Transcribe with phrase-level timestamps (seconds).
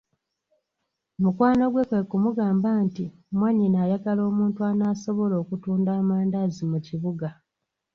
[1.23, 3.05] Mukwano gwe kwe kumugamba nti
[3.37, 7.27] mwannyina ayagala omuntu anaasobola okutunda amandaazi mu kibuga.